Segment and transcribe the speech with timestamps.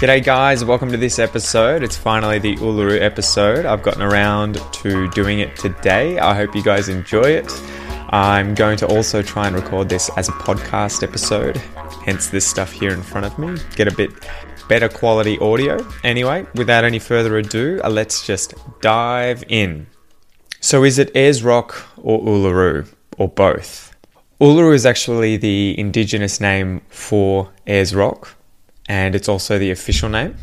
[0.00, 1.82] G'day, guys, welcome to this episode.
[1.82, 3.66] It's finally the Uluru episode.
[3.66, 6.18] I've gotten around to doing it today.
[6.18, 7.50] I hope you guys enjoy it.
[8.10, 11.56] I'm going to also try and record this as a podcast episode,
[12.04, 13.58] hence this stuff here in front of me.
[13.74, 14.10] Get a bit
[14.68, 15.78] better quality audio.
[16.04, 19.86] Anyway, without any further ado, uh, let's just dive in.
[20.60, 22.86] So, is it Ayers Rock or Uluru,
[23.18, 23.91] or both?
[24.42, 28.34] Uluru is actually the indigenous name for Ayers Rock,
[28.88, 30.34] and it's also the official name.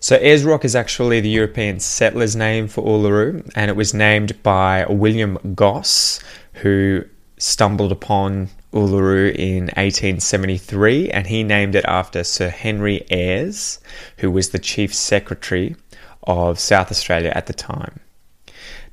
[0.00, 4.42] So, Ayers Rock is actually the European settler's name for Uluru, and it was named
[4.42, 6.18] by William Gosse,
[6.54, 7.04] who
[7.38, 13.78] stumbled upon Uluru in 1873 and he named it after Sir Henry Ayers,
[14.18, 15.76] who was the Chief Secretary
[16.24, 18.00] of South Australia at the time.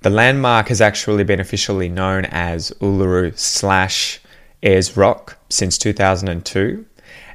[0.01, 4.19] The landmark has actually been officially known as Uluru slash
[4.63, 6.83] Ayers Rock since 2002,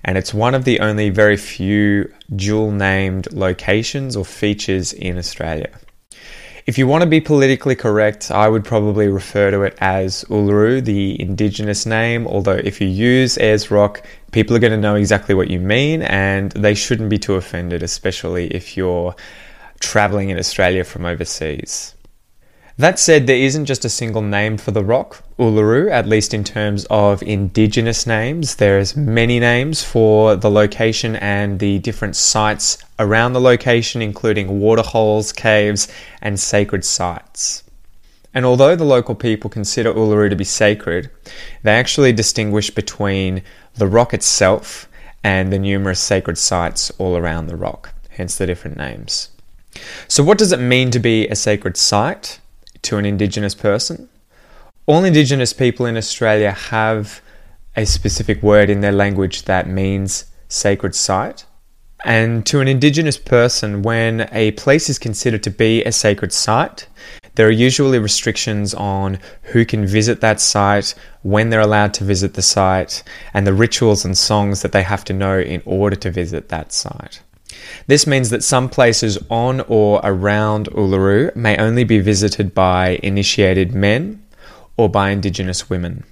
[0.02, 5.70] and it's one of the only very few dual named locations or features in Australia.
[6.66, 10.84] If you want to be politically correct, I would probably refer to it as Uluru,
[10.84, 12.26] the indigenous name.
[12.26, 16.02] Although, if you use Ayers Rock, people are going to know exactly what you mean
[16.02, 19.14] and they shouldn't be too offended, especially if you're
[19.78, 21.95] traveling in Australia from overseas.
[22.79, 26.45] That said, there isn't just a single name for the rock, Uluru, at least in
[26.45, 28.57] terms of indigenous names.
[28.57, 35.32] There's many names for the location and the different sites around the location, including waterholes,
[35.32, 35.88] caves,
[36.21, 37.65] and sacred sites.
[38.35, 41.10] And although the local people consider Uluru to be sacred,
[41.63, 43.43] they actually distinguish between
[43.77, 44.87] the rock itself
[45.24, 49.30] and the numerous sacred sites all around the rock, hence the different names.
[50.09, 52.38] So, what does it mean to be a sacred site?
[52.82, 54.09] To an Indigenous person.
[54.87, 57.21] All Indigenous people in Australia have
[57.74, 61.45] a specific word in their language that means sacred site.
[62.04, 66.88] And to an Indigenous person, when a place is considered to be a sacred site,
[67.34, 72.34] there are usually restrictions on who can visit that site, when they're allowed to visit
[72.34, 73.03] the site,
[73.34, 76.72] and the rituals and songs that they have to know in order to visit that
[76.72, 77.20] site.
[77.86, 83.74] This means that some places on or around Uluru may only be visited by initiated
[83.74, 84.24] men
[84.76, 86.04] or by Indigenous women.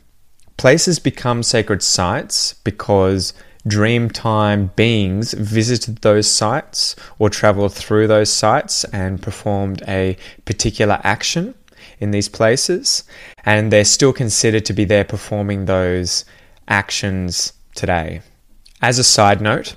[0.57, 3.33] Places become sacred sites because
[3.67, 11.55] Dreamtime beings visited those sites or traveled through those sites and performed a particular action
[11.99, 13.05] in these places,
[13.45, 16.27] and they're still considered to be there performing those
[16.69, 18.21] actions today.
[18.83, 19.77] As a side note,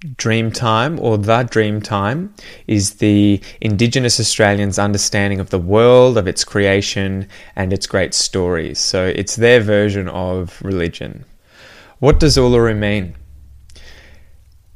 [0.00, 2.30] Dreamtime or the Dreamtime
[2.66, 8.78] is the Indigenous Australians' understanding of the world, of its creation, and its great stories.
[8.78, 11.26] So it's their version of religion.
[11.98, 13.14] What does Uluru mean?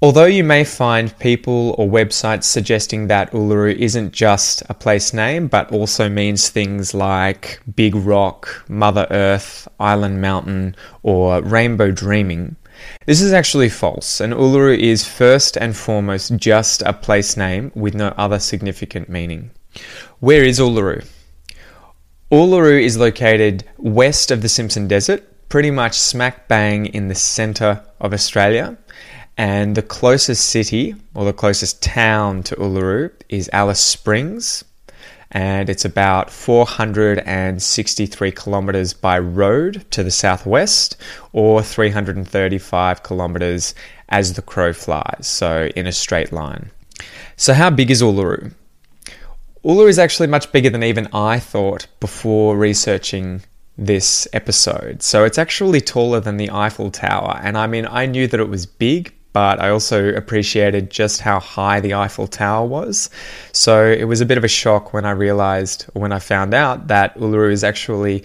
[0.02, 5.48] Although you may find people or websites suggesting that Uluru isn't just a place name,
[5.48, 12.56] but also means things like Big Rock, Mother Earth, Island Mountain, or Rainbow Dreaming,
[13.06, 17.94] this is actually false, and Uluru is first and foremost just a place name with
[17.94, 19.50] no other significant meaning.
[20.20, 21.06] Where is Uluru?
[22.30, 27.84] Uluru is located west of the Simpson Desert, pretty much smack bang in the centre
[28.00, 28.76] of Australia.
[29.36, 34.64] And the closest city, or the closest town to Uluru, is Alice Springs,
[35.34, 40.96] and it's about 463 kilometers by road to the southwest
[41.32, 43.74] or 335 kilometers
[44.08, 46.70] as the crow flies, so in a straight line.
[47.36, 48.52] So, how big is Uluru?
[49.64, 53.42] Uluru is actually much bigger than even I thought before researching
[53.76, 55.02] this episode.
[55.02, 57.40] So, it's actually taller than the Eiffel Tower.
[57.42, 61.40] And I mean, I knew that it was big, but I also appreciated just how
[61.40, 63.10] high the Eiffel Tower was.
[63.52, 66.86] So it was a bit of a shock when I realized, when I found out
[66.86, 68.22] that Uluru is actually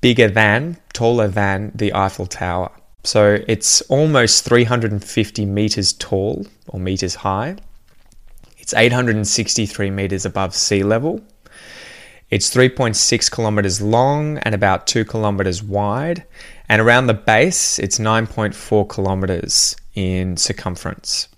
[0.00, 2.72] bigger than, taller than the Eiffel Tower.
[3.04, 7.56] So it's almost 350 meters tall or meters high.
[8.58, 11.20] It's 863 meters above sea level.
[12.30, 16.24] It's 3.6 kilometers long and about 2 kilometers wide.
[16.68, 21.28] And around the base, it's 9.4 kilometers in circumference.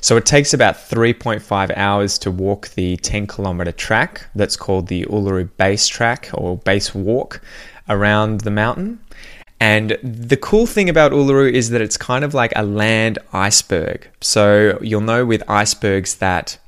[0.00, 5.04] So it takes about 3.5 hours to walk the 10 kilometer track that's called the
[5.04, 7.40] Uluru Base Track or Base Walk
[7.88, 9.00] around the mountain.
[9.60, 14.08] And the cool thing about Uluru is that it's kind of like a land iceberg.
[14.20, 16.58] So you'll know with icebergs that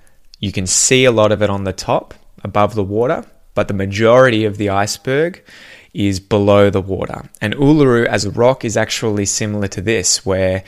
[0.41, 3.25] you can see a lot of it on the top above the water,
[3.55, 5.45] but the majority of the iceberg
[5.93, 7.29] is below the water.
[7.41, 10.65] And Uluru as a rock is actually similar to this, where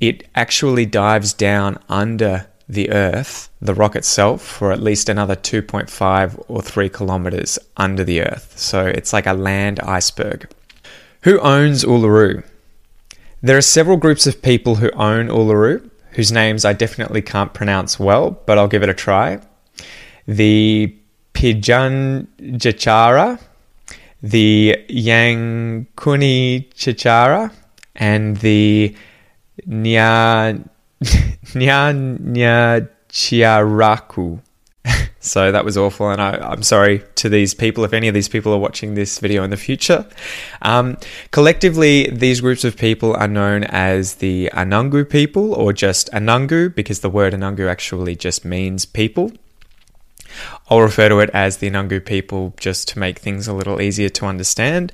[0.00, 6.44] it actually dives down under the Earth, the rock itself, for at least another 2.5
[6.48, 8.54] or 3 kilometers under the Earth.
[8.58, 10.50] So it's like a land iceberg.
[11.22, 12.44] Who owns Uluru?
[13.42, 18.00] There are several groups of people who own Uluru, whose names I definitely can't pronounce
[18.00, 19.40] well, but I'll give it a try.
[20.26, 20.94] The
[21.34, 23.38] Pijan Pijanjachara,
[24.22, 27.52] the Yangkuni Chichara,
[27.94, 28.96] and the
[31.04, 34.40] Nya Nya Chiaraku.
[35.20, 38.28] so that was awful, and I, am sorry to these people if any of these
[38.28, 40.06] people are watching this video in the future.
[40.62, 40.96] Um,
[41.30, 47.00] collectively, these groups of people are known as the Anangu people, or just Anangu, because
[47.00, 49.32] the word Anangu actually just means people.
[50.68, 54.08] I'll refer to it as the Anangu people just to make things a little easier
[54.10, 54.92] to understand.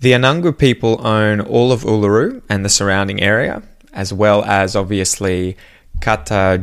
[0.00, 5.56] The Anangu people own all of Uluru and the surrounding area, as well as obviously
[6.00, 6.58] Kata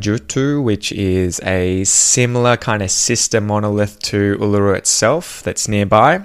[0.64, 6.24] which is a similar kind of sister monolith to Uluru itself that's nearby.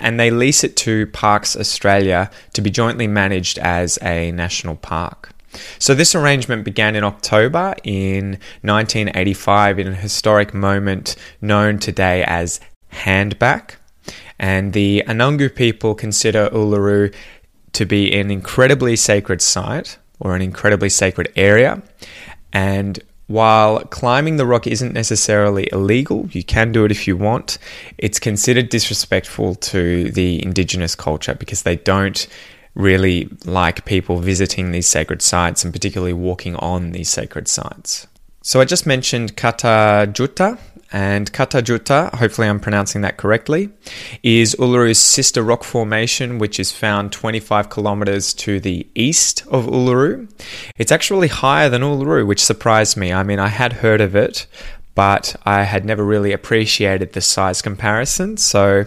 [0.00, 5.32] And they lease it to Parks Australia to be jointly managed as a national park.
[5.78, 12.60] So, this arrangement began in October in 1985 in a historic moment known today as
[12.92, 13.76] Handback.
[14.38, 17.14] And the Anangu people consider Uluru
[17.72, 21.82] to be an incredibly sacred site or an incredibly sacred area.
[22.52, 27.58] And while climbing the rock isn't necessarily illegal, you can do it if you want,
[27.98, 32.28] it's considered disrespectful to the indigenous culture because they don't
[32.74, 38.06] really like people visiting these sacred sites and particularly walking on these sacred sites.
[38.42, 40.58] So I just mentioned Kata Tjuta,
[40.92, 43.70] and Kata Tjuta, hopefully I'm pronouncing that correctly,
[44.22, 50.30] is Uluru's sister rock formation, which is found 25 kilometers to the east of Uluru.
[50.76, 53.12] It's actually higher than Uluru, which surprised me.
[53.12, 54.46] I mean, I had heard of it,
[54.94, 58.36] but I had never really appreciated the size comparison.
[58.36, 58.86] So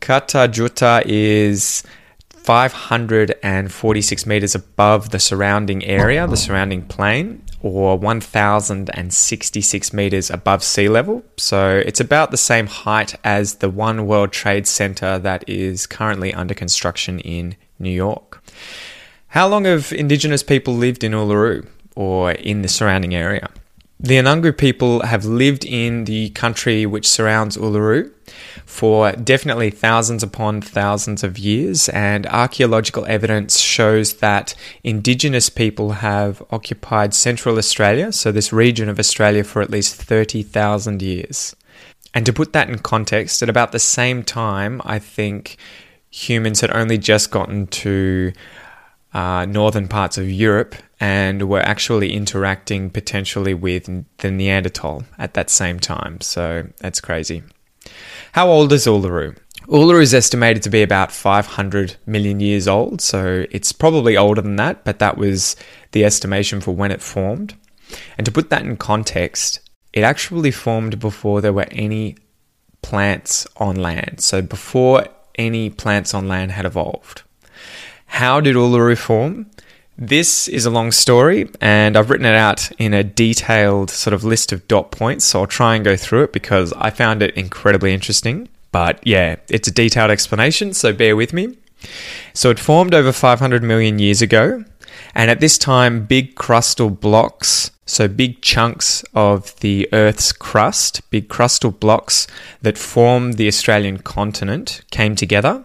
[0.00, 1.82] Kata Tjuta is
[2.30, 11.24] 546 meters above the surrounding area, the surrounding plain, or 1,066 meters above sea level.
[11.36, 16.32] So it's about the same height as the One World Trade Center that is currently
[16.32, 18.42] under construction in New York.
[19.28, 23.50] How long have Indigenous people lived in Uluru or in the surrounding area?
[24.00, 28.12] The Anangu people have lived in the country which surrounds Uluru
[28.64, 34.54] for definitely thousands upon thousands of years, and archaeological evidence shows that
[34.84, 41.02] Indigenous people have occupied Central Australia, so this region of Australia, for at least 30,000
[41.02, 41.56] years.
[42.14, 45.56] And to put that in context, at about the same time, I think
[46.10, 48.32] humans had only just gotten to
[49.14, 53.84] uh, northern parts of Europe and were actually interacting potentially with
[54.18, 56.20] the Neanderthal at that same time.
[56.20, 57.42] So that's crazy.
[58.32, 59.36] How old is Uluru?
[59.66, 64.56] Uluru is estimated to be about 500 million years old, so it's probably older than
[64.56, 65.56] that, but that was
[65.92, 67.54] the estimation for when it formed.
[68.16, 69.60] And to put that in context,
[69.92, 72.16] it actually formed before there were any
[72.82, 75.04] plants on land, so before
[75.34, 77.22] any plants on land had evolved.
[78.08, 79.46] How did Uluru form?
[79.96, 84.24] This is a long story, and I've written it out in a detailed sort of
[84.24, 87.36] list of dot points, so I'll try and go through it because I found it
[87.36, 88.48] incredibly interesting.
[88.72, 91.58] But yeah, it's a detailed explanation, so bear with me.
[92.32, 94.64] So it formed over 500 million years ago,
[95.14, 101.28] and at this time, big crustal blocks, so big chunks of the Earth's crust, big
[101.28, 102.26] crustal blocks
[102.62, 105.64] that form the Australian continent, came together.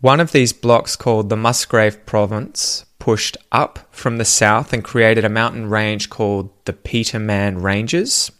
[0.00, 5.24] One of these blocks, called the Musgrave Province, pushed up from the south and created
[5.24, 8.30] a mountain range called the Petermann Ranges.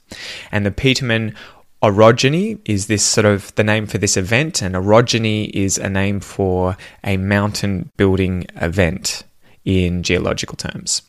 [0.50, 1.34] And the Petermann
[1.82, 6.20] orogeny is this sort of the name for this event, and orogeny is a name
[6.20, 9.24] for a mountain building event
[9.64, 11.02] in geological terms.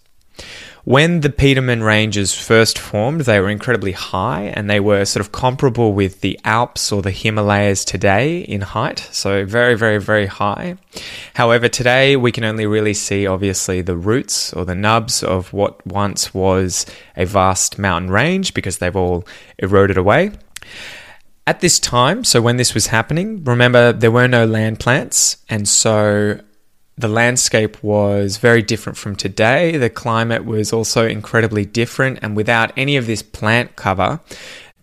[0.85, 5.31] When the Petermann Ranges first formed, they were incredibly high and they were sort of
[5.31, 10.75] comparable with the Alps or the Himalayas today in height, so very, very, very high.
[11.35, 15.87] However, today we can only really see obviously the roots or the nubs of what
[15.87, 16.85] once was
[17.15, 19.25] a vast mountain range because they've all
[19.59, 20.31] eroded away.
[21.47, 25.65] At this time, so when this was happening, remember there were no land plants, and
[25.65, 26.41] so
[26.97, 29.77] the landscape was very different from today.
[29.77, 34.19] The climate was also incredibly different, and without any of this plant cover,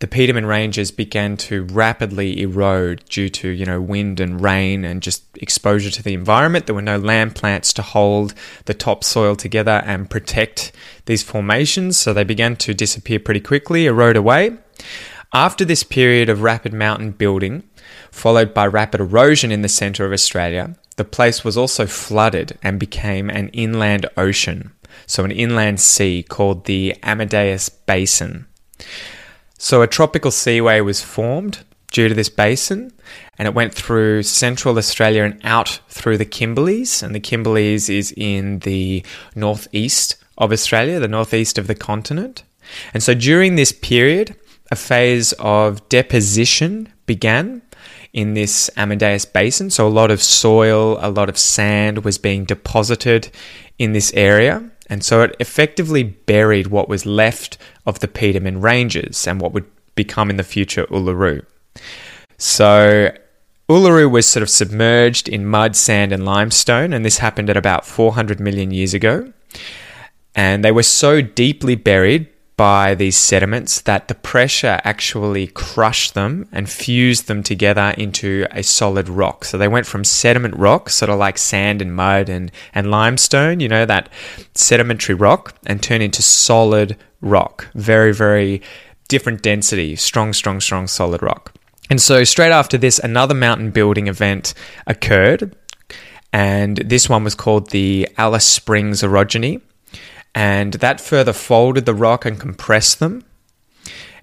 [0.00, 5.02] the Petermann Ranges began to rapidly erode due to, you know, wind and rain and
[5.02, 6.66] just exposure to the environment.
[6.66, 10.72] There were no land plants to hold the topsoil together and protect
[11.04, 14.56] these formations, so they began to disappear pretty quickly, erode away.
[15.34, 17.62] After this period of rapid mountain building,
[18.10, 22.78] followed by rapid erosion in the centre of Australia, the place was also flooded and
[22.78, 24.70] became an inland ocean,
[25.06, 28.44] so an inland sea called the Amadeus Basin.
[29.56, 32.92] So a tropical seaway was formed due to this basin,
[33.38, 37.02] and it went through central Australia and out through the Kimberleys.
[37.02, 39.02] And the Kimberleys is in the
[39.34, 42.42] northeast of Australia, the northeast of the continent.
[42.92, 44.36] And so during this period,
[44.70, 47.62] a phase of deposition began
[48.12, 49.70] in this Amadeus basin.
[49.70, 53.30] So a lot of soil, a lot of sand was being deposited
[53.78, 54.68] in this area.
[54.88, 59.66] And so it effectively buried what was left of the Petermann Ranges and what would
[59.94, 61.44] become in the future Uluru.
[62.38, 63.12] So
[63.68, 67.86] Uluru was sort of submerged in mud, sand, and limestone, and this happened at about
[67.86, 69.32] 400 million years ago.
[70.34, 72.28] And they were so deeply buried
[72.60, 78.62] by these sediments that the pressure actually crushed them and fused them together into a
[78.62, 79.46] solid rock.
[79.46, 83.60] So they went from sediment rock, sort of like sand and mud and, and limestone,
[83.60, 84.10] you know, that
[84.54, 87.66] sedimentary rock, and turned into solid rock.
[87.74, 88.60] Very, very
[89.08, 91.54] different density, strong, strong, strong solid rock.
[91.88, 94.52] And so straight after this, another mountain building event
[94.86, 95.56] occurred.
[96.30, 99.62] And this one was called the Alice Springs orogeny
[100.34, 103.24] and that further folded the rock and compressed them.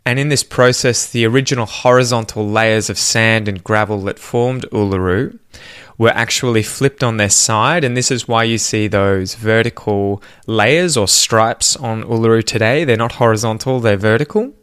[0.06, 5.38] And in this process, the original horizontal layers of sand and gravel that formed Uluru
[5.98, 10.96] were actually flipped on their side, and this is why you see those vertical layers
[10.96, 12.86] or stripes on Uluru today.
[12.86, 14.54] They're not horizontal, they're vertical.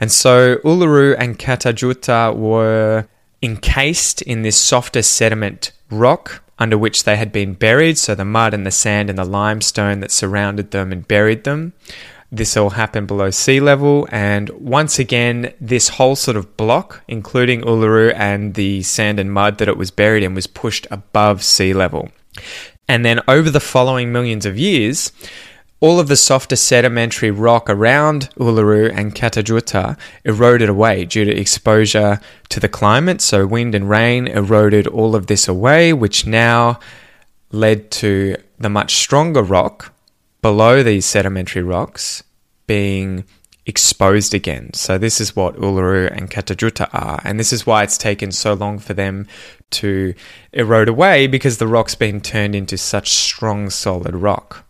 [0.00, 3.06] And so Uluru and Kata Tjuta were
[3.42, 8.52] encased in this softer sediment rock under which they had been buried, so the mud
[8.52, 11.72] and the sand and the limestone that surrounded them and buried them.
[12.30, 17.62] This all happened below sea level, and once again, this whole sort of block, including
[17.62, 21.72] Uluru and the sand and mud that it was buried in, was pushed above sea
[21.72, 22.10] level.
[22.86, 25.12] And then over the following millions of years,
[25.80, 31.36] all of the softer sedimentary rock around Uluru and Kata Tjuta eroded away due to
[31.36, 33.20] exposure to the climate.
[33.20, 36.80] So, wind and rain eroded all of this away, which now
[37.52, 39.94] led to the much stronger rock
[40.42, 42.24] below these sedimentary rocks
[42.66, 43.24] being
[43.64, 44.72] exposed again.
[44.74, 47.20] So, this is what Uluru and Kata Tjuta are.
[47.22, 49.28] And this is why it's taken so long for them
[49.70, 50.14] to
[50.52, 54.67] erode away because the rock's been turned into such strong, solid rock.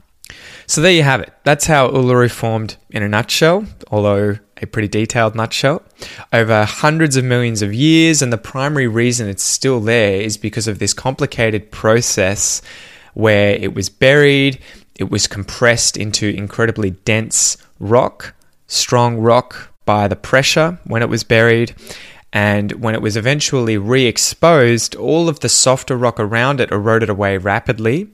[0.69, 1.33] So there you have it.
[1.45, 5.83] That's how Uluru formed in a nutshell, although a pretty detailed nutshell,
[6.31, 8.21] over hundreds of millions of years.
[8.21, 12.61] And the primary reason it's still there is because of this complicated process
[13.15, 14.61] where it was buried,
[14.97, 18.35] it was compressed into incredibly dense rock,
[18.67, 21.75] strong rock by the pressure when it was buried.
[22.31, 27.09] And when it was eventually re exposed, all of the softer rock around it eroded
[27.09, 28.11] away rapidly,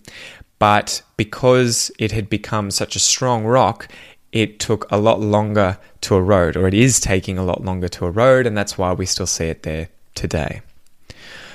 [0.58, 3.88] but because it had become such a strong rock,
[4.32, 8.06] it took a lot longer to erode, or it is taking a lot longer to
[8.06, 10.60] erode, and that's why we still see it there today.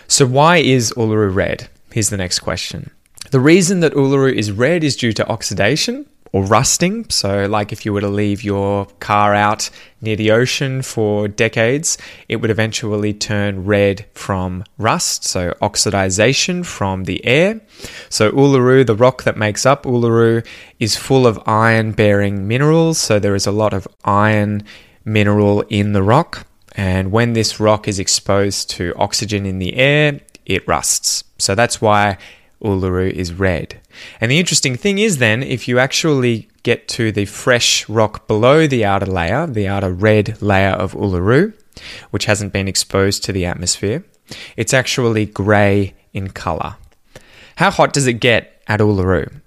[0.07, 1.69] So, why is Uluru red?
[1.91, 2.91] Here's the next question.
[3.31, 7.09] The reason that Uluru is red is due to oxidation, or rusting.
[7.09, 9.69] So, like if you were to leave your car out
[10.01, 17.05] near the ocean for decades, it would eventually turn red from rust, so oxidization from
[17.05, 17.61] the air.
[18.09, 20.45] So, Uluru, the rock that makes up Uluru,
[20.79, 22.97] is full of iron bearing minerals.
[22.99, 24.63] So, there is a lot of iron
[25.05, 26.45] mineral in the rock.
[26.75, 31.23] And when this rock is exposed to oxygen in the air, it rusts.
[31.37, 32.17] So, that's why
[32.63, 33.79] Uluru is red.
[34.19, 38.67] And the interesting thing is then, if you actually get to the fresh rock below
[38.67, 41.53] the outer layer, the outer red layer of Uluru,
[42.11, 44.03] which hasn't been exposed to the atmosphere,
[44.57, 46.75] it's actually grey in colour.
[47.55, 49.41] How hot does it get at Uluru?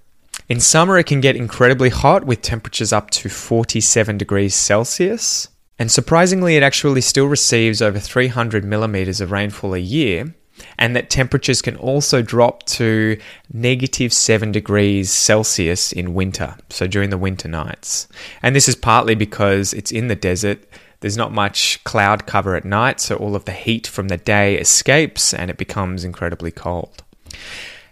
[0.48, 5.48] In summer, it can get incredibly hot with temperatures up to 47 degrees Celsius.
[5.78, 10.34] And surprisingly, it actually still receives over 300 millimeters of rainfall a year,
[10.78, 13.18] and that temperatures can also drop to
[13.52, 18.08] negative 7 degrees Celsius in winter, so during the winter nights.
[18.42, 20.64] And this is partly because it's in the desert.
[21.00, 24.56] There's not much cloud cover at night, so all of the heat from the day
[24.56, 27.02] escapes and it becomes incredibly cold.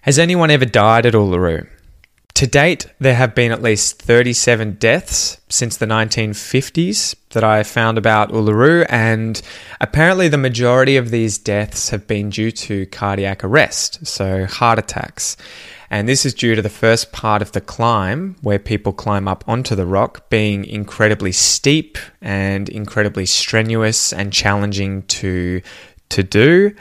[0.02, 1.66] Has anyone ever died at Uluru?
[2.34, 7.98] To date, there have been at least 37 deaths since the 1950s that I found
[7.98, 9.40] about Uluru, and
[9.80, 15.36] apparently the majority of these deaths have been due to cardiac arrest, so heart attacks.
[15.90, 19.44] And this is due to the first part of the climb, where people climb up
[19.48, 25.62] onto the rock, being incredibly steep and incredibly strenuous and challenging to
[26.10, 26.74] to do.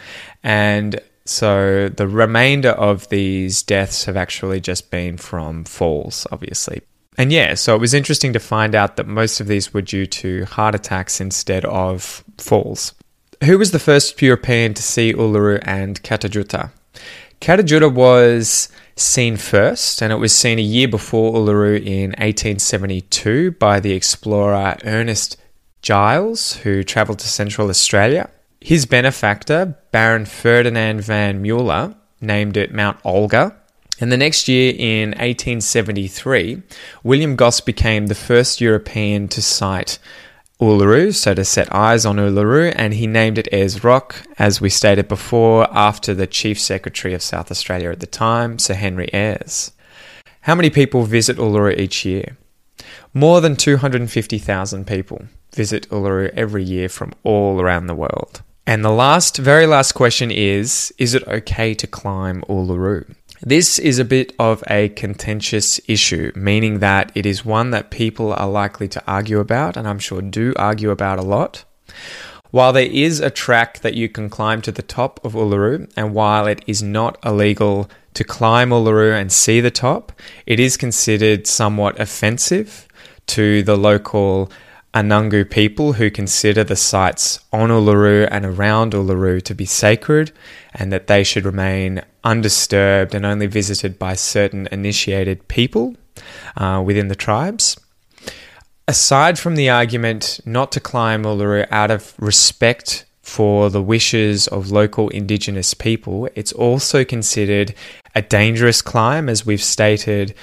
[0.44, 6.81] And so the remainder of these deaths have actually just been from falls, obviously.
[7.19, 10.07] And yeah, so it was interesting to find out that most of these were due
[10.07, 12.93] to heart attacks instead of falls.
[13.43, 16.71] Who was the first European to see Uluru and Kata Tjuta?
[17.41, 23.79] Katajuta was seen first, and it was seen a year before Uluru in 1872 by
[23.79, 25.38] the explorer Ernest
[25.83, 28.29] Giles, who travelled to Central Australia.
[28.61, 33.55] His benefactor, Baron Ferdinand von Mueller, named it Mount Olga.
[34.01, 36.61] And the next year, in 1873,
[37.03, 39.97] William Gosse became the first European to sight
[40.61, 44.69] Uluru, so to set eyes on Uluru, and he named it Ayers Rock, as we
[44.69, 49.71] stated before, after the Chief Secretary of South Australia at the time, Sir Henry Ayers.
[50.41, 52.37] How many people visit Uluru each year?
[53.13, 55.23] More than 250,000 people
[55.53, 58.41] visit Uluru every year from all around the world.
[58.69, 63.15] And the last, very last question is Is it okay to climb Uluru?
[63.41, 68.31] This is a bit of a contentious issue, meaning that it is one that people
[68.31, 71.65] are likely to argue about, and I'm sure do argue about a lot.
[72.51, 76.13] While there is a track that you can climb to the top of Uluru, and
[76.13, 80.11] while it is not illegal to climb Uluru and see the top,
[80.45, 82.88] it is considered somewhat offensive
[83.25, 84.51] to the local
[84.93, 90.31] Anangu people who consider the sites on Uluru and around Uluru to be sacred
[90.74, 95.96] and that they should remain undisturbed and only visited by certain initiated people
[96.58, 97.79] uh, within the tribes.
[98.88, 104.72] Aside from the argument not to climb Uluru out of respect for the wishes of
[104.72, 107.75] local indigenous people, it's also considered
[108.15, 110.34] a dangerous climb, as we've stated.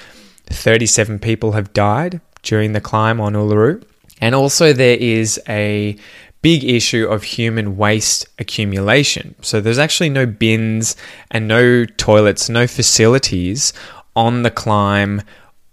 [0.45, 3.83] 37 people have died during the climb on Uluru.
[4.21, 5.95] And also, there is a
[6.41, 9.35] big issue of human waste accumulation.
[9.41, 10.95] So, there's actually no bins
[11.31, 13.73] and no toilets, no facilities
[14.15, 15.21] on the climb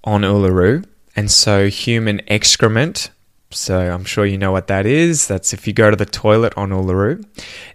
[0.04, 0.84] on Uluru.
[1.16, 3.10] And so, human excrement.
[3.50, 5.26] So, I'm sure you know what that is.
[5.26, 7.24] That's if you go to the toilet on Uluru.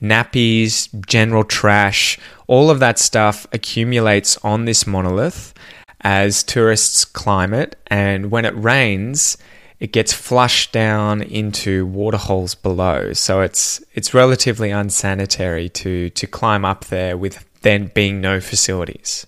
[0.01, 5.53] Nappies, general trash, all of that stuff accumulates on this monolith
[6.01, 7.77] as tourists climb it.
[7.87, 9.37] And when it rains,
[9.79, 13.13] it gets flushed down into waterholes below.
[13.13, 19.25] So it's it's relatively unsanitary to to climb up there with then being no facilities.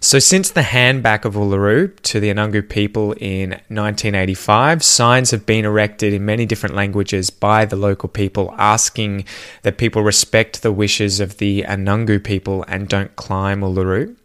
[0.00, 5.64] So, since the handback of Uluru to the Anangu people in 1985, signs have been
[5.64, 9.24] erected in many different languages by the local people asking
[9.62, 14.16] that people respect the wishes of the Anangu people and don't climb Uluru.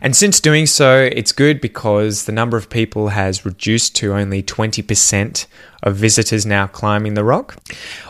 [0.00, 4.42] And since doing so, it's good because the number of people has reduced to only
[4.42, 5.46] 20%
[5.82, 7.56] of visitors now climbing the rock.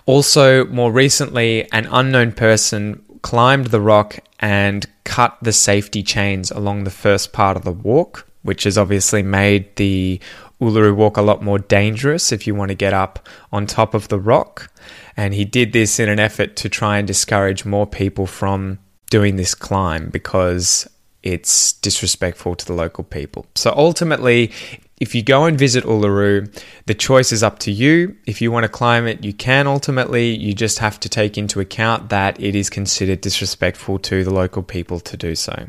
[0.07, 6.85] Also, more recently, an unknown person climbed the rock and cut the safety chains along
[6.85, 10.21] the first part of the walk, which has obviously made the
[10.61, 14.09] Uluru walk a lot more dangerous if you want to get up on top of
[14.09, 14.71] the rock.
[15.17, 18.79] And he did this in an effort to try and discourage more people from
[19.11, 20.89] doing this climb because
[21.29, 23.45] it's disrespectful to the local people.
[23.55, 24.51] So ultimately,
[24.99, 26.51] if you go and visit Uluru,
[26.87, 28.17] the choice is up to you.
[28.25, 30.35] If you want to climb it, you can ultimately.
[30.35, 34.63] You just have to take into account that it is considered disrespectful to the local
[34.63, 35.69] people to do so.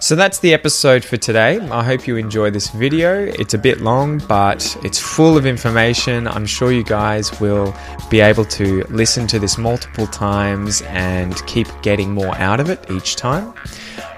[0.00, 1.60] So that's the episode for today.
[1.60, 3.26] I hope you enjoy this video.
[3.26, 6.26] It's a bit long, but it's full of information.
[6.26, 7.72] I'm sure you guys will
[8.10, 12.90] be able to listen to this multiple times and keep getting more out of it
[12.90, 13.54] each time.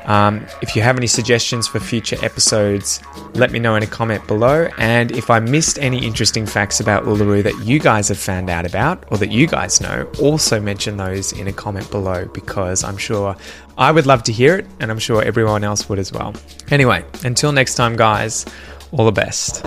[0.05, 3.01] Um, if you have any suggestions for future episodes,
[3.35, 4.69] let me know in a comment below.
[4.79, 8.67] And if I missed any interesting facts about Uluru that you guys have found out
[8.67, 12.97] about or that you guys know, also mention those in a comment below because I'm
[12.97, 13.37] sure
[13.79, 16.35] I would love to hear it and I'm sure everyone else would as well.
[16.71, 18.45] Anyway, until next time, guys,
[18.93, 19.65] all the best.